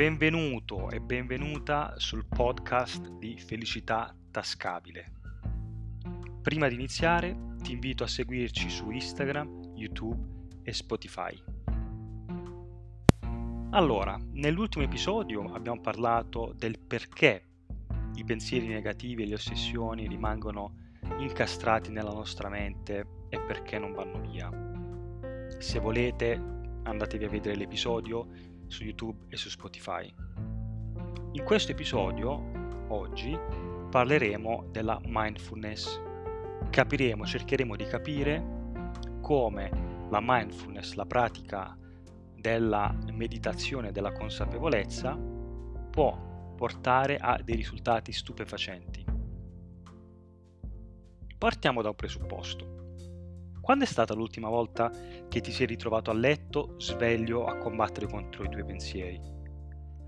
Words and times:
Benvenuto 0.00 0.88
e 0.88 0.98
benvenuta 0.98 1.92
sul 1.98 2.24
podcast 2.24 3.06
di 3.18 3.36
Felicità 3.36 4.16
Tascabile. 4.30 5.12
Prima 6.40 6.68
di 6.68 6.74
iniziare 6.74 7.36
ti 7.62 7.72
invito 7.72 8.04
a 8.04 8.06
seguirci 8.06 8.70
su 8.70 8.90
Instagram, 8.90 9.74
YouTube 9.74 10.62
e 10.62 10.72
Spotify. 10.72 11.38
Allora, 13.72 14.18
nell'ultimo 14.32 14.84
episodio 14.84 15.52
abbiamo 15.52 15.82
parlato 15.82 16.54
del 16.56 16.78
perché 16.78 17.44
i 18.14 18.24
pensieri 18.24 18.68
negativi 18.68 19.24
e 19.24 19.26
le 19.26 19.34
ossessioni 19.34 20.08
rimangono 20.08 20.76
incastrati 21.18 21.90
nella 21.90 22.12
nostra 22.12 22.48
mente 22.48 23.06
e 23.28 23.38
perché 23.38 23.78
non 23.78 23.92
vanno 23.92 24.18
via. 24.30 24.50
Se 25.58 25.78
volete 25.78 26.60
andatevi 26.84 27.24
a 27.24 27.28
vedere 27.28 27.56
l'episodio 27.56 28.28
su 28.70 28.84
YouTube 28.84 29.26
e 29.28 29.36
su 29.36 29.48
Spotify. 29.48 30.12
In 31.32 31.42
questo 31.44 31.72
episodio, 31.72 32.86
oggi, 32.88 33.38
parleremo 33.90 34.68
della 34.70 35.00
mindfulness. 35.04 36.00
Capiremo, 36.70 37.26
cercheremo 37.26 37.74
di 37.74 37.84
capire 37.84 38.58
come 39.20 40.06
la 40.08 40.20
mindfulness, 40.22 40.94
la 40.94 41.04
pratica 41.04 41.76
della 42.36 42.96
meditazione 43.12 43.90
della 43.90 44.12
consapevolezza, 44.12 45.16
può 45.90 46.54
portare 46.56 47.16
a 47.16 47.40
dei 47.42 47.56
risultati 47.56 48.12
stupefacenti. 48.12 49.04
Partiamo 51.36 51.82
da 51.82 51.88
un 51.88 51.94
presupposto. 51.96 52.79
Quando 53.60 53.84
è 53.84 53.86
stata 53.86 54.14
l'ultima 54.14 54.48
volta 54.48 54.90
che 55.28 55.40
ti 55.40 55.52
sei 55.52 55.66
ritrovato 55.66 56.10
a 56.10 56.14
letto 56.14 56.74
sveglio 56.78 57.44
a 57.44 57.58
combattere 57.58 58.06
contro 58.06 58.44
i 58.44 58.48
tuoi 58.48 58.64
pensieri? 58.64 59.20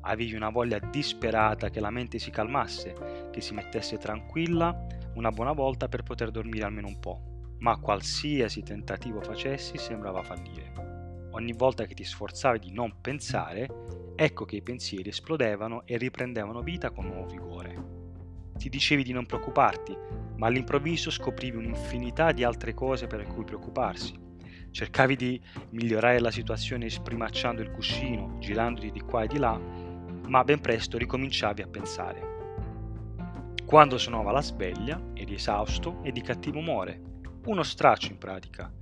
Avevi 0.00 0.34
una 0.34 0.50
voglia 0.50 0.78
disperata 0.78 1.70
che 1.70 1.80
la 1.80 1.90
mente 1.90 2.18
si 2.18 2.30
calmasse, 2.30 3.28
che 3.30 3.40
si 3.40 3.54
mettesse 3.54 3.98
tranquilla 3.98 4.86
una 5.14 5.30
buona 5.30 5.52
volta 5.52 5.88
per 5.88 6.02
poter 6.02 6.30
dormire 6.30 6.64
almeno 6.64 6.88
un 6.88 6.98
po', 6.98 7.54
ma 7.58 7.78
qualsiasi 7.78 8.62
tentativo 8.62 9.20
facessi 9.20 9.78
sembrava 9.78 10.22
fallire. 10.22 11.28
Ogni 11.30 11.52
volta 11.52 11.84
che 11.84 11.94
ti 11.94 12.04
sforzavi 12.04 12.58
di 12.58 12.72
non 12.72 13.00
pensare, 13.00 13.68
ecco 14.16 14.44
che 14.44 14.56
i 14.56 14.62
pensieri 14.62 15.10
esplodevano 15.10 15.86
e 15.86 15.96
riprendevano 15.96 16.62
vita 16.62 16.90
con 16.90 17.06
nuovo 17.06 17.26
vigore. 17.26 17.95
Ti 18.56 18.68
dicevi 18.70 19.02
di 19.02 19.12
non 19.12 19.26
preoccuparti, 19.26 19.96
ma 20.36 20.46
all'improvviso 20.46 21.10
scoprivi 21.10 21.56
un'infinità 21.56 22.32
di 22.32 22.42
altre 22.42 22.74
cose 22.74 23.06
per 23.06 23.26
cui 23.26 23.44
preoccuparsi. 23.44 24.18
Cercavi 24.70 25.16
di 25.16 25.40
migliorare 25.70 26.20
la 26.20 26.30
situazione 26.30 26.88
sprimacciando 26.88 27.62
il 27.62 27.70
cuscino, 27.70 28.36
girandoti 28.38 28.90
di 28.90 29.00
qua 29.00 29.22
e 29.22 29.26
di 29.26 29.38
là, 29.38 29.58
ma 30.26 30.44
ben 30.44 30.60
presto 30.60 30.98
ricominciavi 30.98 31.62
a 31.62 31.68
pensare. 31.68 32.34
Quando 33.64 33.98
suonava 33.98 34.32
la 34.32 34.42
sveglia, 34.42 35.00
eri 35.14 35.34
esausto 35.34 36.02
e 36.02 36.12
di 36.12 36.20
cattivo 36.22 36.58
umore, 36.58 37.00
uno 37.46 37.62
straccio 37.62 38.10
in 38.10 38.18
pratica. 38.18 38.72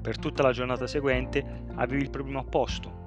Per 0.00 0.18
tutta 0.18 0.42
la 0.42 0.52
giornata 0.52 0.86
seguente 0.86 1.64
avevi 1.76 2.02
il 2.02 2.10
problema 2.10 2.40
opposto. 2.40 3.00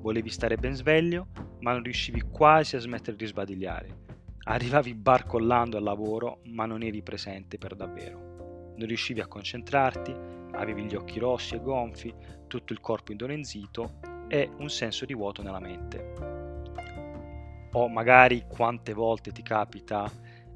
Volevi 0.00 0.30
stare 0.30 0.56
ben 0.56 0.74
sveglio, 0.74 1.28
ma 1.60 1.72
non 1.72 1.82
riuscivi 1.82 2.20
quasi 2.20 2.76
a 2.76 2.80
smettere 2.80 3.16
di 3.16 3.26
sbadigliare 3.26 4.04
Arrivavi 4.48 4.94
barcollando 4.94 5.76
al 5.76 5.82
lavoro, 5.82 6.38
ma 6.44 6.66
non 6.66 6.84
eri 6.84 7.02
presente 7.02 7.58
per 7.58 7.74
davvero. 7.74 8.74
Non 8.76 8.86
riuscivi 8.86 9.20
a 9.20 9.26
concentrarti, 9.26 10.14
avevi 10.52 10.84
gli 10.84 10.94
occhi 10.94 11.18
rossi 11.18 11.56
e 11.56 11.60
gonfi, 11.60 12.14
tutto 12.46 12.72
il 12.72 12.78
corpo 12.78 13.10
indolenzito 13.10 13.98
e 14.28 14.48
un 14.58 14.70
senso 14.70 15.04
di 15.04 15.14
vuoto 15.14 15.42
nella 15.42 15.58
mente. 15.58 16.12
O 17.72 17.88
magari 17.88 18.44
quante 18.46 18.92
volte 18.92 19.32
ti 19.32 19.42
capita 19.42 20.08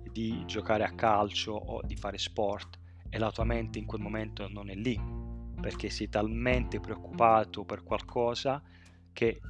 di 0.08 0.44
giocare 0.46 0.84
a 0.84 0.94
calcio 0.94 1.52
o 1.52 1.80
di 1.82 1.96
fare 1.96 2.16
sport 2.16 2.78
e 3.08 3.18
la 3.18 3.32
tua 3.32 3.42
mente 3.42 3.80
in 3.80 3.86
quel 3.86 4.02
momento 4.02 4.46
non 4.48 4.70
è 4.70 4.74
lì, 4.74 4.96
perché 5.60 5.90
sei 5.90 6.08
talmente 6.08 6.78
preoccupato 6.78 7.64
per 7.64 7.82
qualcosa 7.82 8.62
che 9.12 9.40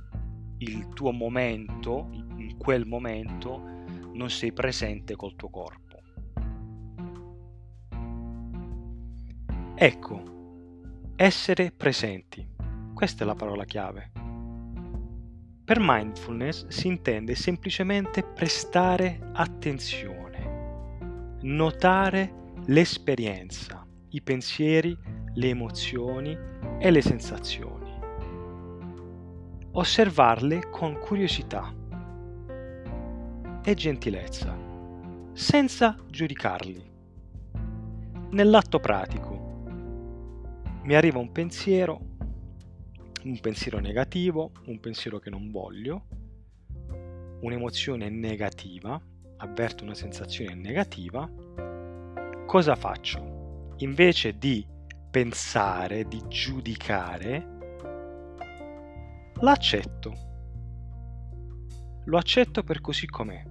il 0.57 0.89
tuo 0.95 1.13
momento, 1.13 2.09
in 2.37 2.57
quel 2.57 2.87
momento, 2.87 3.70
non 4.13 4.31
sei 4.31 4.53
presente 4.53 5.17
col 5.17 5.37
tuo 5.37 5.51
corpo. 5.51 5.91
Ecco, 9.83 10.23
essere 11.17 11.73
presenti. 11.73 12.47
Questa 12.93 13.25
è 13.25 13.27
la 13.27 13.35
parola 13.35 13.65
chiave. 13.65 14.11
Per 15.65 15.79
mindfulness 15.81 16.67
si 16.67 16.89
intende 16.89 17.35
semplicemente 17.35 18.23
prestare 18.23 19.31
attenzione, 19.33 21.39
notare 21.43 22.51
l'esperienza, 22.67 23.87
i 24.11 24.21
pensieri, 24.21 24.95
le 25.33 25.49
emozioni 25.49 26.37
e 26.79 26.91
le 26.91 27.01
sensazioni. 27.01 27.99
Osservarle 29.73 30.69
con 30.69 30.99
curiosità 30.99 31.75
e 33.63 33.75
gentilezza, 33.75 34.57
senza 35.33 35.97
giudicarli. 36.09 36.89
Nell'atto 38.31 38.79
pratico 38.79 39.65
mi 40.83 40.95
arriva 40.95 41.19
un 41.19 41.31
pensiero, 41.31 42.01
un 43.25 43.39
pensiero 43.41 43.79
negativo, 43.79 44.53
un 44.67 44.81
pensiero 44.81 45.19
che 45.19 45.31
non 45.31 45.51
voglio, 45.51 46.07
un'emozione 47.41 48.09
negativa, 48.09 49.01
avverto 49.39 49.85
una 49.85 49.95
sensazione 49.95 50.55
negativa, 50.55 51.31
cosa 52.47 52.75
faccio? 52.77 53.73
Invece 53.79 54.39
di 54.39 54.67
pensare, 55.11 56.05
di 56.05 56.23
giudicare, 56.29 57.59
l'accetto 59.41 60.30
lo 62.05 62.19
accetto 62.19 62.63
per 62.63 62.81
così 62.81 63.07
com'è, 63.07 63.43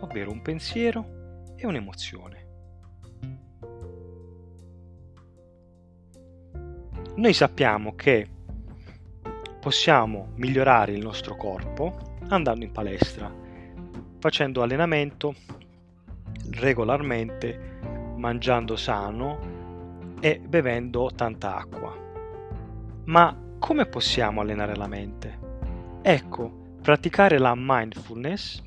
ovvero 0.00 0.30
un 0.30 0.42
pensiero 0.42 1.44
e 1.56 1.66
un'emozione. 1.66 2.48
Noi 7.16 7.32
sappiamo 7.32 7.94
che 7.94 8.28
possiamo 9.60 10.32
migliorare 10.36 10.92
il 10.92 11.02
nostro 11.02 11.36
corpo 11.36 12.16
andando 12.28 12.64
in 12.64 12.72
palestra, 12.72 13.30
facendo 14.18 14.62
allenamento 14.62 15.34
regolarmente, 16.52 17.78
mangiando 18.16 18.76
sano 18.76 20.18
e 20.20 20.40
bevendo 20.40 21.10
tanta 21.14 21.56
acqua. 21.56 21.94
Ma 23.04 23.36
come 23.58 23.86
possiamo 23.86 24.40
allenare 24.40 24.76
la 24.76 24.86
mente? 24.86 25.38
Ecco, 26.02 26.59
Praticare 26.82 27.38
la 27.38 27.52
mindfulness, 27.54 28.62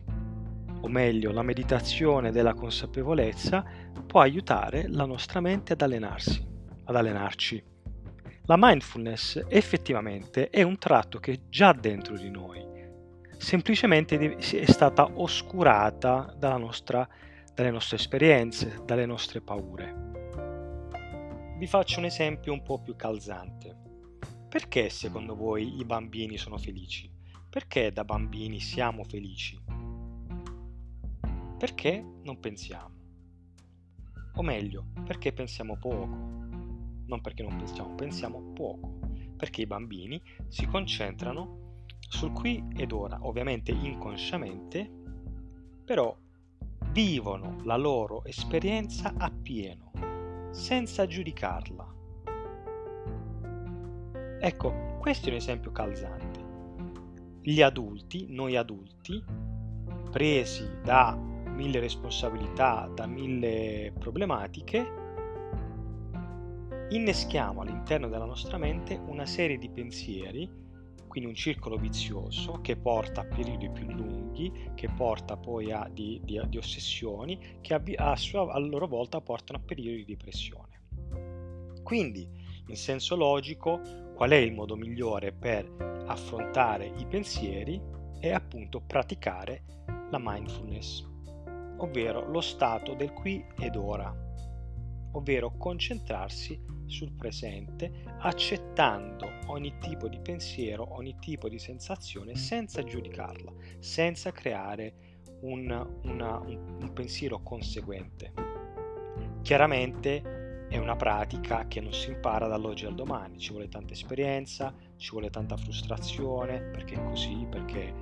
o 0.82 0.88
meglio 0.88 1.32
la 1.32 1.42
meditazione 1.42 2.32
della 2.32 2.54
consapevolezza, 2.54 3.66
può 4.06 4.22
aiutare 4.22 4.88
la 4.88 5.06
nostra 5.06 5.40
mente 5.40 5.74
ad 5.74 5.82
allenarsi, 5.82 6.46
ad 6.84 6.96
allenarci. 6.96 7.62
La 8.44 8.56
mindfulness 8.58 9.44
effettivamente 9.48 10.50
è 10.50 10.62
un 10.62 10.78
tratto 10.78 11.20
che 11.20 11.32
è 11.32 11.40
già 11.50 11.74
dentro 11.74 12.16
di 12.16 12.30
noi, 12.30 12.64
semplicemente 13.38 14.38
è 14.38 14.66
stata 14.66 15.10
oscurata 15.16 16.36
nostra, 16.40 17.08
dalle 17.54 17.72
nostre 17.72 17.98
esperienze, 17.98 18.82
dalle 18.86 19.08
nostre 19.08 19.42
paure. 19.42 20.12
Vi 21.58 21.66
faccio 21.66 21.98
un 21.98 22.06
esempio 22.06 22.54
un 22.54 22.62
po' 22.62 22.80
più 22.80 22.96
calzante. 22.96 23.76
Perché 24.50 24.90
secondo 24.90 25.36
voi 25.36 25.80
i 25.80 25.84
bambini 25.84 26.38
sono 26.38 26.58
felici? 26.58 27.13
Perché 27.54 27.92
da 27.92 28.04
bambini 28.04 28.60
siamo 28.60 29.04
felici? 29.04 29.62
Perché 31.56 32.04
non 32.24 32.40
pensiamo? 32.40 32.96
O 34.34 34.42
meglio, 34.42 34.88
perché 35.06 35.34
pensiamo 35.34 35.78
poco? 35.78 36.08
Non 37.06 37.22
perché 37.22 37.44
non 37.44 37.56
pensiamo, 37.56 37.94
pensiamo 37.94 38.42
poco. 38.56 38.98
Perché 39.38 39.62
i 39.62 39.68
bambini 39.68 40.20
si 40.48 40.66
concentrano 40.66 41.86
sul 42.00 42.32
qui 42.32 42.70
ed 42.76 42.92
ora, 42.92 43.20
ovviamente 43.22 43.72
inconsciamente, 43.72 44.90
però 45.86 46.18
vivono 46.90 47.58
la 47.66 47.78
loro 47.78 48.26
esperienza 48.26 49.14
appieno, 49.16 49.92
senza 50.50 51.06
giudicarla. 51.06 51.96
Ecco, 54.40 54.98
questo 54.98 55.28
è 55.28 55.30
un 55.30 55.36
esempio 55.36 55.72
calzante 55.72 56.43
gli 57.46 57.62
adulti, 57.62 58.28
noi 58.30 58.56
adulti, 58.56 59.22
presi 60.10 60.66
da 60.82 61.14
mille 61.14 61.82
responsabilità, 61.82 62.90
da 62.96 63.06
mille 63.06 63.92
problematiche, 64.00 65.02
inneschiamo 66.90 67.62
all'interno 67.62 68.08
della 68.08 68.24
nostra 68.26 68.58
mente 68.58 68.98
una 69.08 69.26
serie 69.26 69.58
di 69.58 69.70
pensieri, 69.70 70.62
Quindi 71.14 71.30
un 71.30 71.36
circolo 71.36 71.78
vizioso 71.78 72.60
che 72.62 72.76
porta 72.76 73.22
a 73.22 73.26
periodi 73.26 73.70
più 73.70 73.86
lunghi, 73.92 74.72
che 74.74 74.88
porta 74.90 75.38
poi 75.38 75.72
a 75.72 75.88
di, 75.92 76.20
di, 76.24 76.42
di 76.48 76.58
ossessioni, 76.58 77.60
che 77.62 77.76
a, 77.76 77.84
a, 77.98 78.16
sua, 78.16 78.52
a 78.52 78.58
loro 78.58 78.88
volta 78.88 79.22
portano 79.22 79.60
a 79.60 79.62
periodi 79.64 79.98
di 79.98 80.16
depressione. 80.16 80.82
Quindi, 81.84 82.28
in 82.66 82.76
senso 82.76 83.16
logico, 83.16 83.80
qual 84.24 84.36
è 84.36 84.42
il 84.42 84.54
modo 84.54 84.78
migliore 84.78 85.34
per 85.34 85.70
affrontare 86.08 86.86
i 86.96 87.06
pensieri? 87.06 87.78
È 88.22 88.32
appunto 88.32 88.80
praticare 88.80 89.66
la 90.12 90.18
mindfulness, 90.18 91.06
ovvero 91.80 92.32
lo 92.32 92.40
stato 92.40 92.94
del 92.94 93.12
qui 93.12 93.46
ed 93.60 93.76
ora, 93.76 94.16
ovvero 95.12 95.58
concentrarsi 95.58 96.58
sul 96.86 97.12
presente, 97.12 97.92
accettando 98.20 99.28
ogni 99.48 99.78
tipo 99.80 100.08
di 100.08 100.22
pensiero, 100.22 100.96
ogni 100.96 101.18
tipo 101.20 101.50
di 101.50 101.60
sensazione 101.60 102.38
senza 102.38 102.82
giudicarla, 102.82 103.52
senza 103.80 104.32
creare 104.32 105.20
un, 105.42 105.66
una, 106.04 106.40
un, 106.40 106.78
un 106.80 106.94
pensiero 106.94 107.44
conseguente. 107.44 108.32
Chiaramente 109.42 110.43
è 110.74 110.80
una 110.80 110.96
pratica 110.96 111.68
che 111.68 111.80
non 111.82 111.94
si 111.94 112.10
impara 112.10 112.48
dall'oggi 112.48 112.88
al 112.88 112.96
domani, 112.96 113.38
ci 113.38 113.52
vuole 113.52 113.70
tanta 113.70 113.94
esperienza, 113.94 114.74
ci 114.98 115.12
vuole 115.12 115.30
tanta 115.30 115.56
frustrazione, 115.56 116.62
perché 116.62 116.96
è 116.96 117.04
così, 117.04 117.46
perché 117.48 117.94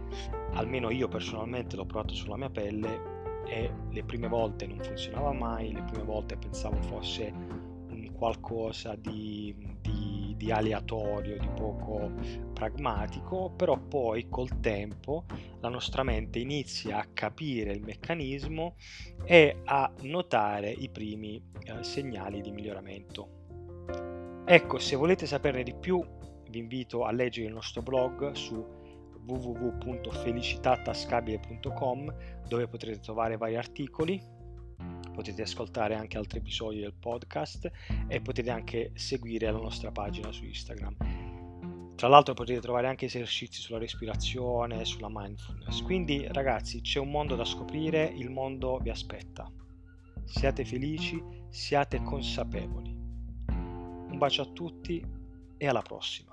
almeno 0.54 0.90
io 0.90 1.10
personalmente 1.10 1.76
l'ho 1.76 1.86
provato 1.86 2.14
sulla 2.14 2.38
mia 2.38 2.50
pelle 2.50 3.44
e 3.46 3.70
le 3.90 4.04
prime 4.06 4.30
volte 4.30 4.68
non 4.68 4.80
funzionava 4.80 5.34
mai, 5.34 5.74
le 5.74 5.84
prime 5.84 6.06
volte 6.06 6.38
pensavo 6.38 6.82
fosse 6.84 7.34
qualcosa 8.14 8.96
di, 8.96 9.54
di, 9.82 10.01
di, 10.42 10.52
aleatorio, 10.52 11.38
di 11.38 11.48
poco 11.50 12.12
pragmatico, 12.52 13.54
però 13.56 13.78
poi 13.78 14.28
col 14.28 14.60
tempo 14.60 15.26
la 15.60 15.70
nostra 15.70 16.02
mente 16.02 16.40
inizia 16.40 16.98
a 16.98 17.06
capire 17.14 17.72
il 17.72 17.84
meccanismo 17.84 18.74
e 19.24 19.58
a 19.66 19.94
notare 20.02 20.72
i 20.72 20.90
primi 20.90 21.40
eh, 21.64 21.84
segnali 21.84 22.42
di 22.42 22.50
miglioramento. 22.50 23.30
Ecco, 24.44 24.80
se 24.80 24.96
volete 24.96 25.28
saperne 25.28 25.62
di 25.62 25.76
più, 25.76 26.04
vi 26.50 26.58
invito 26.58 27.04
a 27.04 27.12
leggere 27.12 27.46
il 27.46 27.54
nostro 27.54 27.84
blog 27.84 28.32
su 28.32 28.66
www.felicitatascabile.com 29.24 32.16
dove 32.48 32.68
potrete 32.68 33.00
trovare 33.00 33.38
vari 33.38 33.58
articoli 33.58 34.20
potete 35.14 35.42
ascoltare 35.42 35.96
anche 35.96 36.18
altri 36.18 36.40
episodi 36.40 36.80
del 36.80 36.94
podcast 36.94 37.72
e 38.08 38.22
potete 38.22 38.50
anche 38.50 38.92
seguire 38.96 39.52
la 39.52 39.60
nostra 39.60 39.92
pagina 39.92 40.32
su 40.32 40.46
Instagram. 40.46 40.96
Tra 41.96 42.08
l'altro 42.08 42.34
potete 42.34 42.60
trovare 42.60 42.88
anche 42.88 43.06
esercizi 43.06 43.62
sulla 43.62 43.78
respirazione, 43.78 44.86
sulla 44.86 45.10
mindfulness. 45.10 45.84
Quindi 45.84 46.26
ragazzi 46.32 46.82
c'è 46.82 47.00
un 47.00 47.12
mondo 47.12 47.36
da 47.36 47.46
scoprire, 47.46 48.06
il 48.06 48.32
mondo 48.32 48.80
vi 48.80 48.90
aspetta. 48.90 49.52
Siate 50.24 50.66
felici, 50.66 51.22
siate 51.50 52.02
consapevoli. 52.02 52.90
Un 52.90 54.18
bacio 54.18 54.42
a 54.42 54.46
tutti 54.46 55.06
e 55.58 55.68
alla 55.68 55.84
prossima. 55.84 56.31